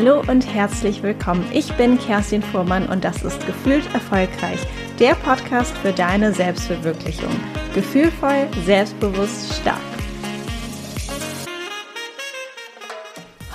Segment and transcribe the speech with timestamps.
[0.00, 1.44] Hallo und herzlich willkommen.
[1.52, 4.60] Ich bin Kerstin Fuhrmann und das ist Gefühlt Erfolgreich,
[5.00, 7.32] der Podcast für deine Selbstverwirklichung.
[7.74, 9.80] Gefühlvoll, selbstbewusst, stark.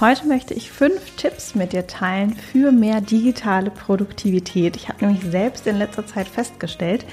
[0.02, 4.76] Heute möchte ich fünf Tipps mit dir teilen für mehr digitale Produktivität.
[4.76, 7.06] Ich habe nämlich selbst in letzter Zeit festgestellt,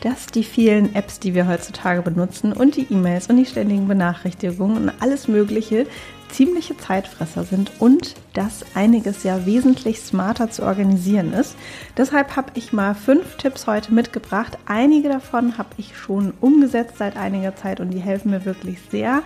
[0.00, 4.84] dass die vielen Apps, die wir heutzutage benutzen und die E-Mails und die ständigen Benachrichtigungen
[4.84, 5.86] und alles Mögliche
[6.28, 11.56] ziemliche Zeitfresser sind und dass einiges ja wesentlich smarter zu organisieren ist.
[11.96, 14.58] Deshalb habe ich mal fünf Tipps heute mitgebracht.
[14.66, 19.22] Einige davon habe ich schon umgesetzt seit einiger Zeit und die helfen mir wirklich sehr.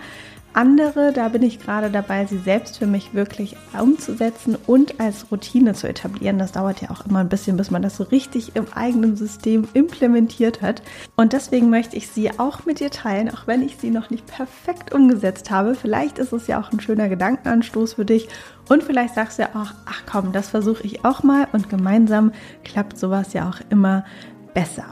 [0.55, 5.73] Andere, da bin ich gerade dabei, sie selbst für mich wirklich umzusetzen und als Routine
[5.73, 6.37] zu etablieren.
[6.37, 9.67] Das dauert ja auch immer ein bisschen, bis man das so richtig im eigenen System
[9.73, 10.83] implementiert hat.
[11.15, 14.27] Und deswegen möchte ich sie auch mit dir teilen, auch wenn ich sie noch nicht
[14.27, 15.73] perfekt umgesetzt habe.
[15.73, 18.27] Vielleicht ist es ja auch ein schöner Gedankenanstoß für dich
[18.69, 22.31] und vielleicht sagst du ja auch, ach komm, das versuche ich auch mal und gemeinsam
[22.63, 24.05] klappt sowas ja auch immer
[24.53, 24.85] besser.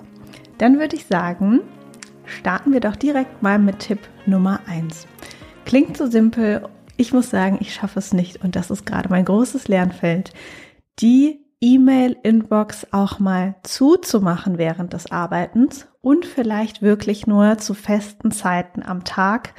[0.58, 1.60] Dann würde ich sagen,
[2.26, 5.08] starten wir doch direkt mal mit Tipp Nummer 1.
[5.66, 6.68] Klingt so simpel.
[6.98, 8.44] Ich muss sagen, ich schaffe es nicht.
[8.44, 10.34] Und das ist gerade mein großes Lernfeld.
[11.00, 18.82] Die E-Mail-Inbox auch mal zuzumachen während des Arbeitens und vielleicht wirklich nur zu festen Zeiten
[18.82, 19.54] am Tag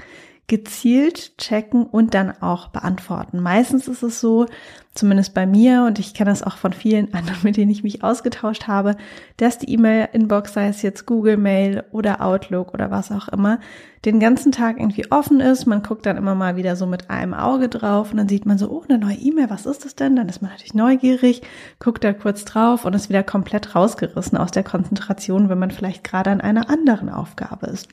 [0.53, 3.41] gezielt checken und dann auch beantworten.
[3.41, 4.45] Meistens ist es so,
[4.94, 8.05] zumindest bei mir und ich kenne das auch von vielen anderen, mit denen ich mich
[8.05, 8.97] ausgetauscht habe,
[9.39, 13.61] dass die E-Mail-Inbox, sei es jetzt Google Mail oder Outlook oder was auch immer,
[14.05, 15.64] den ganzen Tag irgendwie offen ist.
[15.64, 18.59] Man guckt dann immer mal wieder so mit einem Auge drauf und dann sieht man
[18.59, 20.16] so, oh, eine neue E-Mail, was ist das denn?
[20.16, 21.41] Dann ist man natürlich neugierig,
[21.78, 26.05] guckt da kurz drauf und ist wieder komplett rausgerissen aus der Konzentration, wenn man vielleicht
[26.05, 27.89] gerade an einer anderen Aufgabe ist.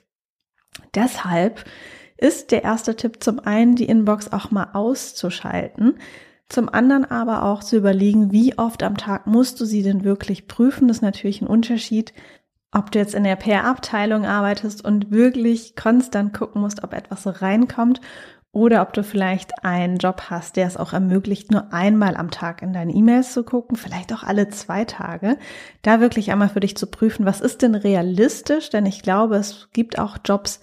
[0.94, 1.64] Deshalb
[2.20, 5.96] ist der erste Tipp zum einen, die Inbox auch mal auszuschalten.
[6.50, 10.48] Zum anderen aber auch zu überlegen, wie oft am Tag musst du sie denn wirklich
[10.48, 10.88] prüfen.
[10.88, 12.14] Das ist natürlich ein Unterschied,
[12.72, 18.02] ob du jetzt in der PR-Abteilung arbeitest und wirklich konstant gucken musst, ob etwas reinkommt
[18.52, 22.64] oder ob du vielleicht einen Job hast, der es auch ermöglicht, nur einmal am Tag
[22.64, 25.38] in deine E-Mails zu gucken, vielleicht auch alle zwei Tage.
[25.84, 28.72] Da wirklich einmal für dich zu prüfen, was ist denn realistisch?
[28.72, 30.62] Denn ich glaube, es gibt auch Jobs,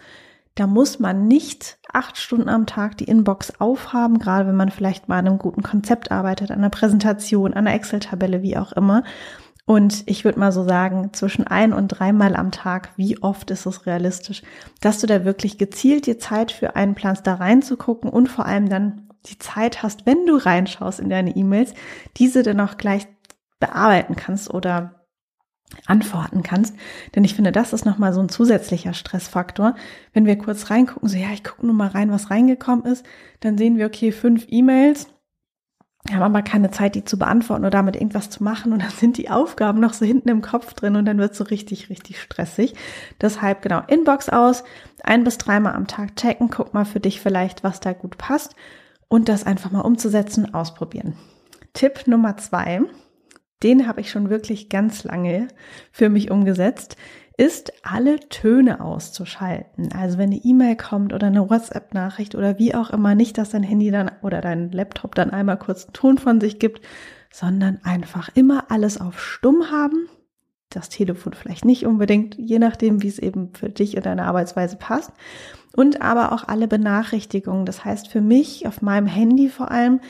[0.57, 5.09] da muss man nicht acht Stunden am Tag die Inbox aufhaben, gerade wenn man vielleicht
[5.09, 9.05] mal an einem guten Konzept arbeitet, an einer Präsentation, an einer Excel-Tabelle, wie auch immer.
[9.67, 13.67] Und ich würde mal so sagen, zwischen ein und dreimal am Tag, wie oft ist
[13.67, 14.43] es realistisch,
[14.81, 18.69] dass du da wirklich gezielt dir Zeit für einen planst, da reinzugucken und vor allem
[18.69, 21.75] dann die Zeit hast, wenn du reinschaust in deine E-Mails,
[22.17, 23.07] diese dann auch gleich
[23.59, 25.06] bearbeiten kannst oder
[25.87, 26.75] antworten kannst.
[27.15, 29.75] Denn ich finde, das ist nochmal so ein zusätzlicher Stressfaktor.
[30.13, 33.05] Wenn wir kurz reingucken, so ja, ich gucke nur mal rein, was reingekommen ist,
[33.41, 35.09] dann sehen wir, okay, fünf E-Mails,
[36.13, 38.73] haben aber keine Zeit, die zu beantworten oder damit irgendwas zu machen.
[38.73, 41.39] Und dann sind die Aufgaben noch so hinten im Kopf drin und dann wird es
[41.39, 42.75] so richtig, richtig stressig.
[43.21, 44.65] Deshalb genau Inbox aus,
[45.03, 48.55] ein bis dreimal am Tag checken, guck mal für dich vielleicht, was da gut passt
[49.09, 51.17] und das einfach mal umzusetzen, ausprobieren.
[51.73, 52.83] Tipp Nummer zwei
[53.63, 55.49] den habe ich schon wirklich ganz lange
[55.91, 56.97] für mich umgesetzt,
[57.39, 59.93] ist alle Töne auszuschalten.
[59.93, 63.63] Also wenn eine E-Mail kommt oder eine WhatsApp-Nachricht oder wie auch immer, nicht, dass dein
[63.63, 66.87] Handy dann oder dein Laptop dann einmal kurz einen Ton von sich gibt,
[67.31, 70.09] sondern einfach immer alles auf Stumm haben.
[70.71, 74.77] Das Telefon vielleicht nicht unbedingt, je nachdem, wie es eben für dich und deine Arbeitsweise
[74.77, 75.13] passt.
[75.77, 77.67] Und aber auch alle Benachrichtigungen.
[77.67, 80.01] Das heißt, für mich auf meinem Handy vor allem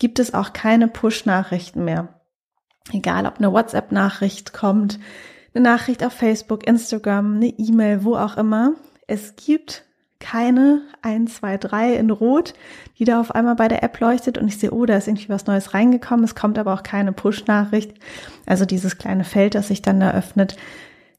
[0.00, 2.21] gibt es auch keine Push-Nachrichten mehr.
[2.90, 4.98] Egal, ob eine WhatsApp-Nachricht kommt,
[5.54, 8.72] eine Nachricht auf Facebook, Instagram, eine E-Mail, wo auch immer.
[9.06, 9.84] Es gibt
[10.18, 12.54] keine 1, 2, 3 in Rot,
[12.98, 15.28] die da auf einmal bei der App leuchtet und ich sehe, oh, da ist irgendwie
[15.28, 16.24] was Neues reingekommen.
[16.24, 17.94] Es kommt aber auch keine Push-Nachricht.
[18.46, 20.56] Also dieses kleine Feld, das sich dann da öffnet,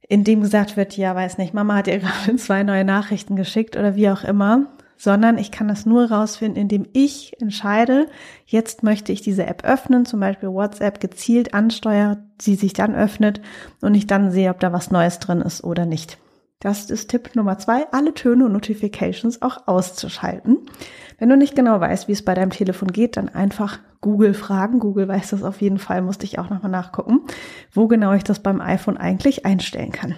[0.08, 3.76] in dem gesagt wird, ja, weiß nicht, Mama hat ihr gerade zwei neue Nachrichten geschickt
[3.76, 4.68] oder wie auch immer
[4.98, 8.08] sondern ich kann das nur rausfinden, indem ich entscheide,
[8.46, 13.42] jetzt möchte ich diese App öffnen, zum Beispiel WhatsApp gezielt ansteuert, sie sich dann öffnet
[13.82, 16.18] und ich dann sehe, ob da was Neues drin ist oder nicht.
[16.60, 20.60] Das ist Tipp Nummer zwei, alle Töne und Notifications auch auszuschalten.
[21.18, 24.80] Wenn du nicht genau weißt, wie es bei deinem Telefon geht, dann einfach Google fragen.
[24.80, 27.20] Google weiß das auf jeden Fall, musste ich auch nochmal nachgucken,
[27.74, 30.16] wo genau ich das beim iPhone eigentlich einstellen kann.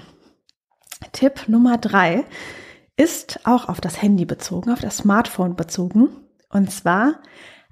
[1.13, 2.25] Tipp Nummer drei
[2.97, 6.09] ist auch auf das Handy bezogen, auf das Smartphone bezogen.
[6.49, 7.19] Und zwar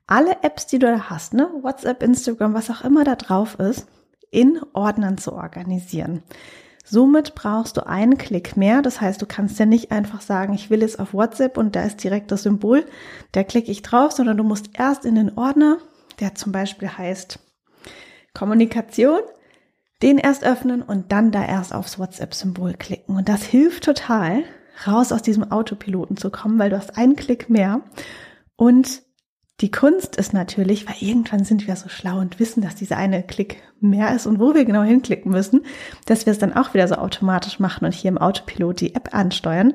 [0.08, 1.50] alle Apps, die du da hast, ne?
[1.62, 3.88] WhatsApp, Instagram, was auch immer da drauf ist,
[4.32, 6.24] in Ordnern zu organisieren.
[6.84, 8.82] Somit brauchst du einen Klick mehr.
[8.82, 11.84] Das heißt, du kannst ja nicht einfach sagen, ich will jetzt auf WhatsApp und da
[11.84, 12.86] ist direkt das Symbol,
[13.32, 15.78] da klicke ich drauf, sondern du musst erst in den Ordner,
[16.20, 17.40] der zum Beispiel heißt
[18.34, 19.22] Kommunikation,
[20.02, 23.16] den erst öffnen und dann da erst aufs WhatsApp-Symbol klicken.
[23.16, 24.44] Und das hilft total,
[24.88, 27.82] raus aus diesem Autopiloten zu kommen, weil du hast einen Klick mehr.
[28.56, 29.04] Und
[29.62, 33.24] die Kunst ist natürlich, weil irgendwann sind wir so schlau und wissen, dass dieser eine
[33.24, 35.62] Klick mehr ist und wo wir genau hinklicken müssen,
[36.06, 39.14] dass wir es dann auch wieder so automatisch machen und hier im Autopilot die App
[39.14, 39.74] ansteuern.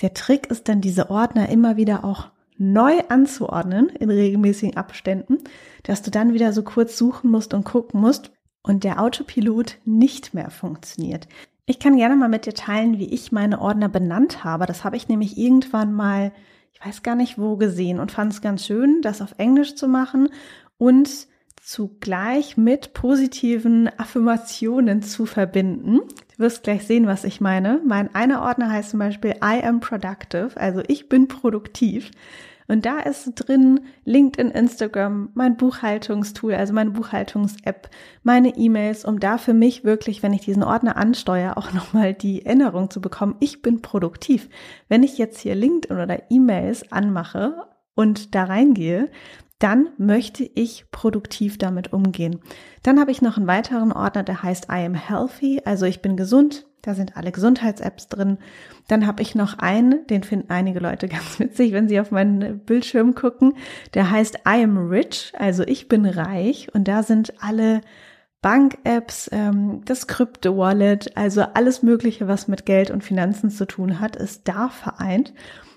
[0.00, 5.38] Der Trick ist dann, diese Ordner immer wieder auch neu anzuordnen in regelmäßigen Abständen,
[5.82, 8.30] dass du dann wieder so kurz suchen musst und gucken musst
[8.62, 11.26] und der Autopilot nicht mehr funktioniert.
[11.70, 14.66] Ich kann gerne mal mit dir teilen, wie ich meine Ordner benannt habe.
[14.66, 16.32] Das habe ich nämlich irgendwann mal,
[16.72, 19.86] ich weiß gar nicht wo gesehen und fand es ganz schön, das auf Englisch zu
[19.86, 20.30] machen
[20.78, 21.28] und
[21.62, 26.00] zugleich mit positiven Affirmationen zu verbinden.
[26.36, 27.80] Du wirst gleich sehen, was ich meine.
[27.86, 32.10] Mein einer Ordner heißt zum Beispiel I am productive, also ich bin produktiv.
[32.70, 37.90] Und da ist drin LinkedIn, Instagram, mein Buchhaltungstool, also meine Buchhaltungs-App,
[38.22, 42.46] meine E-Mails, um da für mich wirklich, wenn ich diesen Ordner ansteuere, auch nochmal die
[42.46, 44.48] Erinnerung zu bekommen, ich bin produktiv.
[44.88, 49.10] Wenn ich jetzt hier LinkedIn oder E-Mails anmache und da reingehe,
[49.58, 52.38] dann möchte ich produktiv damit umgehen.
[52.84, 56.16] Dann habe ich noch einen weiteren Ordner, der heißt I am healthy, also ich bin
[56.16, 58.38] gesund, da sind alle Gesundheits-Apps drin.
[58.88, 62.60] Dann habe ich noch einen, den finden einige Leute ganz witzig, wenn sie auf meinen
[62.60, 63.54] Bildschirm gucken.
[63.94, 66.68] Der heißt I am rich, also ich bin reich.
[66.74, 67.80] Und da sind alle
[68.42, 74.16] Bank-Apps, ähm, das Krypto-Wallet, also alles Mögliche, was mit Geld und Finanzen zu tun hat,
[74.16, 75.34] ist da vereint.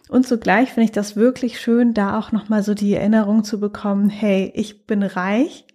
[0.09, 4.09] Und zugleich finde ich das wirklich schön, da auch nochmal so die Erinnerung zu bekommen,
[4.09, 5.65] hey, ich bin reich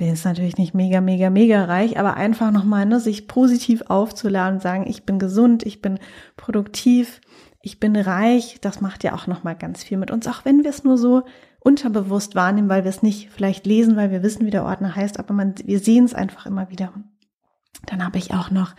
[0.00, 4.54] bin jetzt natürlich nicht mega, mega, mega reich, aber einfach nochmal, ne, sich positiv aufzuladen
[4.54, 5.98] und sagen, ich bin gesund, ich bin
[6.38, 7.20] produktiv,
[7.60, 10.70] ich bin reich, das macht ja auch nochmal ganz viel mit uns, auch wenn wir
[10.70, 11.24] es nur so
[11.58, 15.18] unterbewusst wahrnehmen, weil wir es nicht vielleicht lesen, weil wir wissen, wie der Ordner heißt,
[15.18, 16.94] aber man, wir sehen es einfach immer wieder.
[17.84, 18.74] Dann habe ich auch noch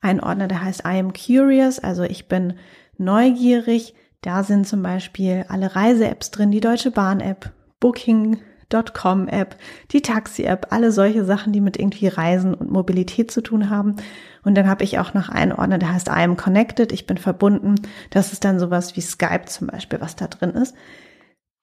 [0.00, 2.54] einen Ordner, der heißt I am curious, also ich bin
[2.98, 3.94] neugierig.
[4.22, 8.38] Da sind zum Beispiel alle Reise-Apps drin, die Deutsche Bahn-App, Booking,
[8.74, 9.56] .com-App,
[9.92, 13.96] die Taxi-App, alle solche Sachen, die mit irgendwie Reisen und Mobilität zu tun haben.
[14.42, 17.18] Und dann habe ich auch noch einen Ordner, der heißt I am connected, ich bin
[17.18, 17.76] verbunden.
[18.10, 20.74] Das ist dann sowas wie Skype zum Beispiel, was da drin ist.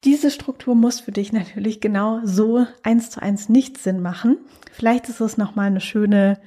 [0.04, 4.38] Diese Struktur muss für dich natürlich genau so eins zu eins nicht Sinn machen.
[4.72, 6.40] Vielleicht ist es nochmal eine schöne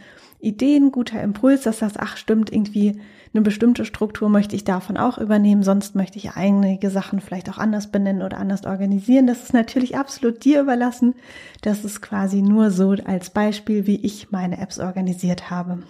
[0.44, 3.00] Idee, ein guter Impuls, dass das, ach stimmt, irgendwie
[3.32, 7.58] eine bestimmte Struktur möchte ich davon auch übernehmen, sonst möchte ich einige Sachen vielleicht auch
[7.58, 9.26] anders benennen oder anders organisieren.
[9.26, 11.14] Das ist natürlich absolut dir überlassen.
[11.60, 15.82] Das ist quasi nur so als Beispiel, wie ich meine Apps organisiert habe.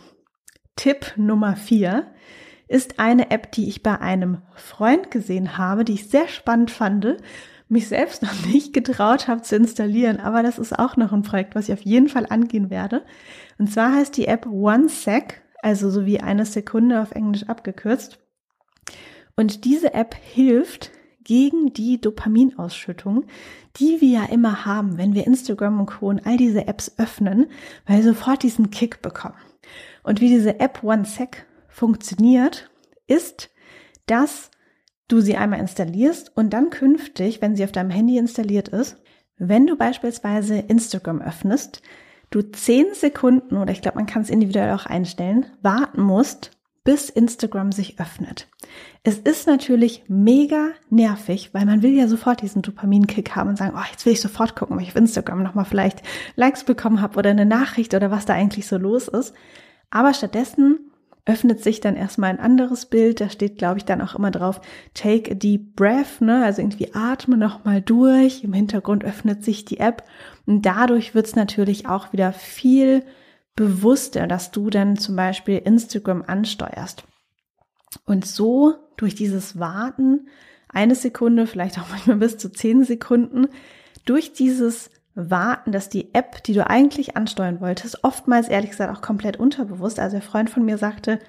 [0.76, 2.06] Tipp Nummer vier
[2.66, 7.18] ist eine App, die ich bei einem Freund gesehen habe, die ich sehr spannend fand,
[7.68, 11.54] mich selbst noch nicht getraut habe zu installieren, aber das ist auch noch ein Projekt,
[11.54, 13.04] was ich auf jeden Fall angehen werde.
[13.58, 18.18] Und zwar heißt die App OneSec also so wie eine Sekunde auf Englisch abgekürzt.
[19.34, 20.90] Und diese App hilft
[21.24, 23.24] gegen die Dopaminausschüttung,
[23.76, 26.08] die wir ja immer haben, wenn wir Instagram und Co.
[26.08, 27.46] und all diese Apps öffnen,
[27.86, 29.38] weil wir sofort diesen Kick bekommen.
[30.02, 32.70] Und wie diese App OneSec funktioniert,
[33.06, 33.50] ist,
[34.04, 34.50] dass
[35.08, 38.96] du sie einmal installierst und dann künftig, wenn sie auf deinem Handy installiert ist,
[39.36, 41.82] wenn du beispielsweise Instagram öffnest,
[42.30, 46.52] du zehn Sekunden oder ich glaube, man kann es individuell auch einstellen, warten musst,
[46.84, 48.48] bis Instagram sich öffnet.
[49.02, 53.74] Es ist natürlich mega nervig, weil man will ja sofort diesen Dopaminkick haben und sagen,
[53.76, 56.02] oh, jetzt will ich sofort gucken, ob ich auf Instagram nochmal vielleicht
[56.36, 59.34] Likes bekommen habe oder eine Nachricht oder was da eigentlich so los ist.
[59.90, 60.90] Aber stattdessen
[61.26, 63.20] öffnet sich dann erstmal ein anderes Bild.
[63.20, 64.60] Da steht, glaube ich, dann auch immer drauf,
[64.92, 66.44] take a deep breath, ne?
[66.44, 68.44] Also irgendwie atme nochmal durch.
[68.44, 70.04] Im Hintergrund öffnet sich die App.
[70.46, 73.04] Und dadurch wird es natürlich auch wieder viel
[73.56, 77.04] bewusster, dass du dann zum Beispiel Instagram ansteuerst.
[78.04, 80.28] Und so durch dieses Warten,
[80.68, 83.46] eine Sekunde, vielleicht auch manchmal bis zu zehn Sekunden,
[84.04, 89.02] durch dieses warten, dass die App, die du eigentlich ansteuern wolltest, oftmals ehrlich gesagt auch
[89.02, 90.00] komplett unterbewusst.
[90.00, 91.20] Also der Freund von mir sagte,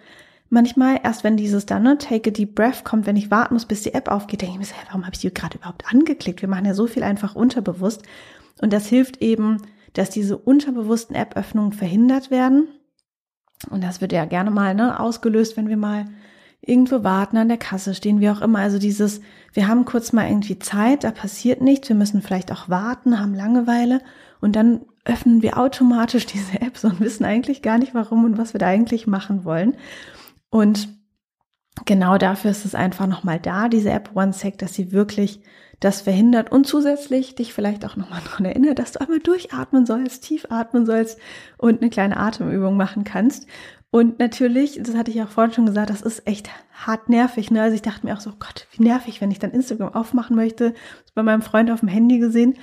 [0.50, 3.66] manchmal erst wenn dieses dann, ne, take a deep breath kommt, wenn ich warten muss,
[3.66, 6.42] bis die App aufgeht, denke ich mir, hey, warum habe ich die gerade überhaupt angeklickt?
[6.42, 8.04] Wir machen ja so viel einfach unterbewusst.
[8.62, 9.62] Und das hilft eben,
[9.94, 12.68] dass diese unterbewussten App-Öffnungen verhindert werden.
[13.70, 16.06] Und das wird ja gerne mal ne, ausgelöst, wenn wir mal
[16.68, 18.60] irgendwo warten an der Kasse stehen, wie auch immer.
[18.60, 19.22] Also dieses,
[19.54, 23.34] wir haben kurz mal irgendwie Zeit, da passiert nichts, wir müssen vielleicht auch warten, haben
[23.34, 24.02] Langeweile
[24.42, 28.54] und dann öffnen wir automatisch diese Apps und wissen eigentlich gar nicht warum und was
[28.54, 29.76] wir da eigentlich machen wollen.
[30.50, 30.90] Und
[31.86, 35.42] genau dafür ist es einfach nochmal da, diese App OneSec, dass sie wirklich
[35.80, 40.24] das verhindert und zusätzlich dich vielleicht auch nochmal daran erinnert, dass du einmal durchatmen sollst,
[40.24, 41.20] tief atmen sollst
[41.58, 43.46] und eine kleine Atemübung machen kannst.
[43.96, 47.50] Und natürlich, das hatte ich auch vorhin schon gesagt, das ist echt hart nervig.
[47.50, 47.62] Ne?
[47.62, 50.72] Also ich dachte mir auch so, Gott, wie nervig, wenn ich dann Instagram aufmachen möchte.
[50.72, 52.56] Das bei meinem Freund auf dem Handy gesehen.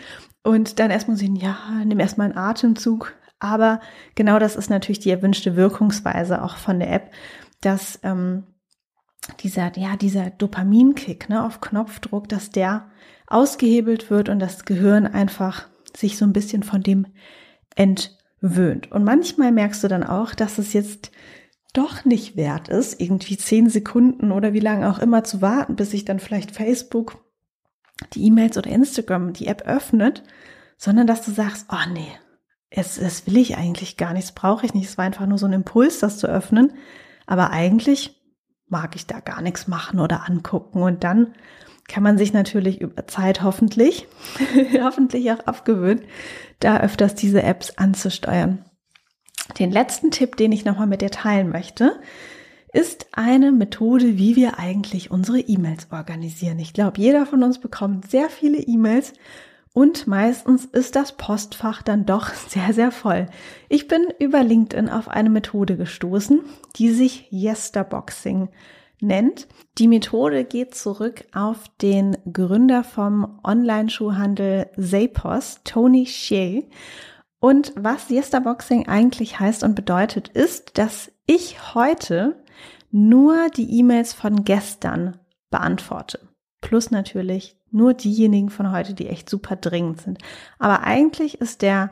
[0.43, 3.15] Und dann erstmal sehen, ja, nimm erstmal einen Atemzug.
[3.39, 3.81] Aber
[4.15, 7.11] genau das ist natürlich die erwünschte Wirkungsweise auch von der App,
[7.63, 8.43] dass ähm,
[9.41, 12.91] dieser, ja, dieser Dopaminkick ne, auf Knopfdruck, dass der
[13.27, 17.07] ausgehebelt wird und das Gehirn einfach sich so ein bisschen von dem
[18.43, 18.91] entwöhnt.
[18.91, 21.11] Und manchmal merkst du dann auch, dass es jetzt
[21.73, 25.93] doch nicht wert ist, irgendwie zehn Sekunden oder wie lange auch immer zu warten, bis
[25.93, 27.25] sich dann vielleicht Facebook,
[28.13, 30.23] die E-Mails oder Instagram die App öffnet,
[30.77, 32.13] sondern dass du sagst, oh nee,
[32.69, 35.47] es, es will ich eigentlich gar nicht, brauche ich nicht, es war einfach nur so
[35.47, 36.75] ein Impuls, das zu öffnen.
[37.27, 38.21] Aber eigentlich
[38.69, 40.83] mag ich da gar nichts machen oder angucken.
[40.83, 41.35] Und dann
[41.93, 44.09] kann man sich natürlich über Zeit hoffentlich,
[44.83, 46.05] hoffentlich auch abgewöhnen,
[46.59, 48.65] da öfters diese Apps anzusteuern.
[49.59, 52.01] Den letzten Tipp, den ich nochmal mit dir teilen möchte,
[52.73, 56.59] ist eine Methode, wie wir eigentlich unsere E-Mails organisieren.
[56.61, 59.13] Ich glaube, jeder von uns bekommt sehr viele E-Mails
[59.75, 63.27] und meistens ist das Postfach dann doch sehr, sehr voll.
[63.69, 66.41] Ich bin über LinkedIn auf eine Methode gestoßen,
[66.77, 68.49] die sich Yesterboxing
[69.03, 69.49] nennt.
[69.79, 76.63] Die Methode geht zurück auf den Gründer vom Online-Schuhhandel Zappos, Tony Shea.
[77.41, 82.43] Und was Yesterboxing eigentlich heißt und bedeutet, ist, dass ich heute
[82.91, 85.19] nur die E-Mails von gestern
[85.51, 86.21] beantworte.
[86.61, 90.19] Plus natürlich nur diejenigen von heute, die echt super dringend sind.
[90.59, 91.91] Aber eigentlich ist der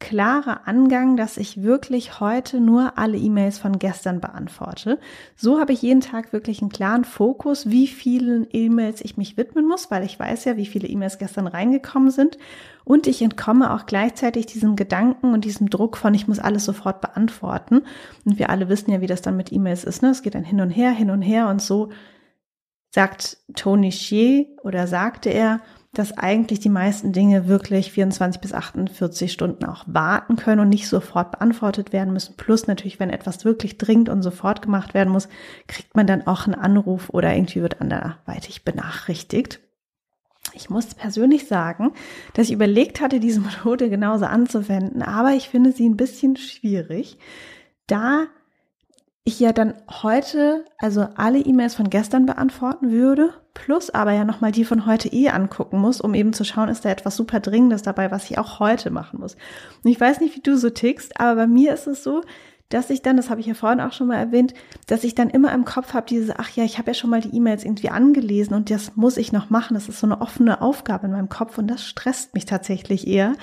[0.00, 4.98] klare Angang, dass ich wirklich heute nur alle E-Mails von gestern beantworte.
[5.36, 9.66] So habe ich jeden Tag wirklich einen klaren Fokus, wie vielen E-Mails ich mich widmen
[9.66, 12.38] muss, weil ich weiß ja, wie viele E-Mails gestern reingekommen sind.
[12.84, 17.00] Und ich entkomme auch gleichzeitig diesem Gedanken und diesem Druck von, ich muss alles sofort
[17.00, 17.82] beantworten.
[18.24, 20.02] Und wir alle wissen ja, wie das dann mit E-Mails ist.
[20.02, 20.10] Ne?
[20.10, 21.90] Es geht dann hin und her, hin und her und so
[22.90, 25.60] sagt Tony Xie oder sagte er,
[25.92, 30.86] dass eigentlich die meisten Dinge wirklich 24 bis 48 Stunden auch warten können und nicht
[30.86, 32.36] sofort beantwortet werden müssen.
[32.36, 35.28] Plus natürlich, wenn etwas wirklich dringend und sofort gemacht werden muss,
[35.66, 39.60] kriegt man dann auch einen Anruf oder irgendwie wird anderweitig benachrichtigt.
[40.54, 41.92] Ich muss persönlich sagen,
[42.34, 47.18] dass ich überlegt hatte, diese Methode genauso anzuwenden, aber ich finde sie ein bisschen schwierig,
[47.86, 48.26] da
[49.28, 54.52] ich ja dann heute also alle E-Mails von gestern beantworten würde, plus aber ja nochmal
[54.52, 57.82] die von heute eh angucken muss, um eben zu schauen, ist da etwas super Dringendes
[57.82, 59.36] dabei, was ich auch heute machen muss.
[59.84, 62.22] Und ich weiß nicht, wie du so tickst, aber bei mir ist es so,
[62.70, 64.54] dass ich dann, das habe ich ja vorhin auch schon mal erwähnt,
[64.86, 67.20] dass ich dann immer im Kopf habe, diese, ach ja, ich habe ja schon mal
[67.20, 69.74] die E-Mails irgendwie angelesen und das muss ich noch machen.
[69.74, 73.34] Das ist so eine offene Aufgabe in meinem Kopf und das stresst mich tatsächlich eher,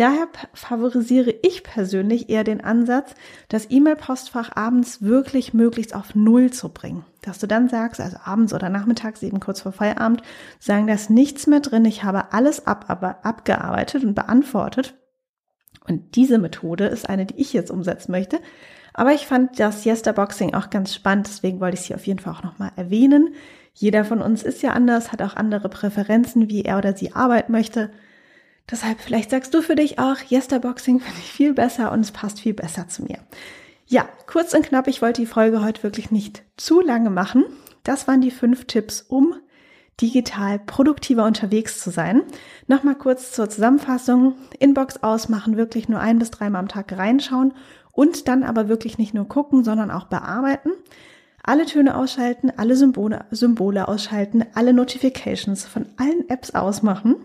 [0.00, 3.14] Daher favorisiere ich persönlich eher den Ansatz,
[3.50, 7.04] das E-Mail-Postfach abends wirklich möglichst auf Null zu bringen.
[7.20, 10.22] Dass du dann sagst, also abends oder nachmittags, eben kurz vor Feierabend,
[10.58, 14.94] sagen, da ist nichts mehr drin, ich habe alles ab, aber abgearbeitet und beantwortet.
[15.86, 18.40] Und diese Methode ist eine, die ich jetzt umsetzen möchte.
[18.94, 22.32] Aber ich fand das Yesterboxing auch ganz spannend, deswegen wollte ich sie auf jeden Fall
[22.32, 23.34] auch nochmal erwähnen.
[23.74, 27.52] Jeder von uns ist ja anders, hat auch andere Präferenzen, wie er oder sie arbeiten
[27.52, 27.90] möchte.
[28.70, 32.40] Deshalb vielleicht sagst du für dich auch, Yesterboxing finde ich viel besser und es passt
[32.40, 33.18] viel besser zu mir.
[33.86, 37.44] Ja, kurz und knapp, ich wollte die Folge heute wirklich nicht zu lange machen.
[37.82, 39.34] Das waren die fünf Tipps, um
[40.00, 42.22] digital produktiver unterwegs zu sein.
[42.68, 44.34] Nochmal kurz zur Zusammenfassung.
[44.60, 47.52] Inbox ausmachen, wirklich nur ein bis dreimal am Tag reinschauen
[47.92, 50.70] und dann aber wirklich nicht nur gucken, sondern auch bearbeiten.
[51.42, 57.16] Alle Töne ausschalten, alle Symbole, Symbole ausschalten, alle Notifications von allen Apps ausmachen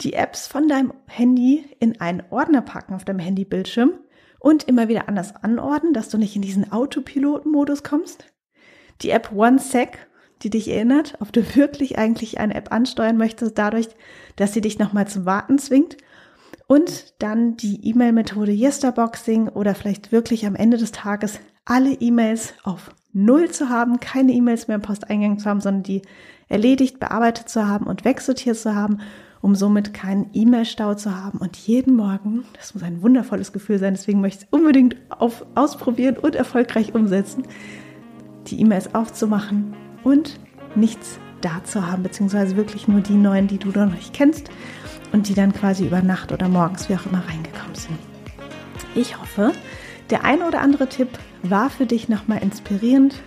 [0.00, 3.92] die Apps von deinem Handy in einen Ordner packen auf deinem Handybildschirm
[4.38, 8.26] und immer wieder anders anordnen, dass du nicht in diesen Autopiloten-Modus kommst.
[9.02, 9.98] Die App OneSec,
[10.42, 13.88] die dich erinnert, ob du wirklich eigentlich eine App ansteuern möchtest, dadurch,
[14.36, 15.96] dass sie dich nochmal zum Warten zwingt.
[16.68, 22.90] Und dann die E-Mail-Methode Yesterboxing oder vielleicht wirklich am Ende des Tages alle E-Mails auf
[23.12, 26.02] Null zu haben, keine E-Mails mehr im Posteingang zu haben, sondern die
[26.48, 28.98] erledigt, bearbeitet zu haben und wegsortiert zu haben
[29.40, 33.94] um somit keinen E-Mail-Stau zu haben und jeden Morgen, das muss ein wundervolles Gefühl sein,
[33.94, 37.44] deswegen möchte ich es unbedingt auf, ausprobieren und erfolgreich umsetzen,
[38.48, 39.74] die E-Mails aufzumachen
[40.04, 40.38] und
[40.74, 44.50] nichts da zu haben, beziehungsweise wirklich nur die neuen, die du noch nicht kennst
[45.12, 47.98] und die dann quasi über Nacht oder morgens, wie auch immer, reingekommen sind.
[48.94, 49.52] Ich hoffe,
[50.10, 51.08] der ein oder andere Tipp
[51.42, 53.22] war für dich nochmal inspirierend,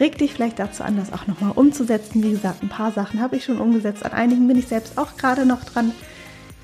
[0.00, 2.22] reg dich vielleicht dazu an, das auch nochmal umzusetzen.
[2.24, 5.16] Wie gesagt, ein paar Sachen habe ich schon umgesetzt, an einigen bin ich selbst auch
[5.16, 5.92] gerade noch dran.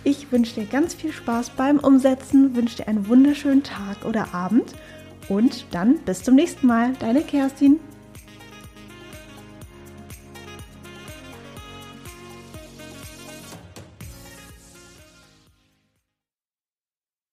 [0.02, 4.72] Ich wünsche dir ganz viel Spaß beim Umsetzen, wünsche dir einen wunderschönen Tag oder Abend
[5.28, 6.92] und dann bis zum nächsten Mal.
[7.00, 7.80] Deine Kerstin.